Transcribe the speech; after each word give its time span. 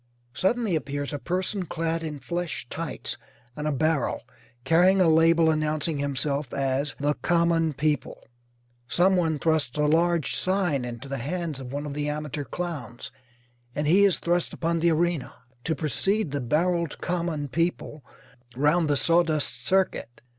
Suddenly 0.33 0.75
appears 0.75 1.13
a 1.13 1.19
person 1.19 1.67
clad 1.67 2.01
in 2.01 2.17
flesh 2.17 2.65
tights 2.71 3.17
and 3.55 3.67
a 3.67 3.71
barrel, 3.71 4.23
carrying 4.63 4.99
a 4.99 5.07
label 5.07 5.51
announcing 5.51 5.97
himself 5.99 6.51
as 6.55 6.95
The 6.99 7.13
Common 7.21 7.73
People. 7.73 8.27
Someone 8.87 9.37
thrusts 9.37 9.77
a 9.77 9.83
large 9.83 10.35
sign 10.35 10.85
into 10.85 11.07
the 11.07 11.19
hands 11.19 11.59
of 11.59 11.71
one 11.71 11.85
of 11.85 11.93
the 11.93 12.09
amateur 12.09 12.45
clowns, 12.45 13.11
and 13.75 13.85
he 13.85 14.03
is 14.03 14.17
thrust 14.17 14.53
upon 14.53 14.79
the 14.79 14.89
arena, 14.89 15.35
to 15.65 15.75
precede 15.75 16.31
the 16.31 16.41
barrelled 16.41 16.97
Common 16.99 17.47
People 17.47 18.03
round 18.55 18.87
the 18.87 18.97
sawdust 18.97 19.67
circuit. 19.67 20.19